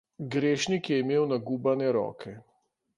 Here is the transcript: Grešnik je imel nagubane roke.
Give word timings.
Grešnik 0.35 0.89
je 0.93 0.97
imel 1.05 1.29
nagubane 1.35 1.95
roke. 2.01 2.39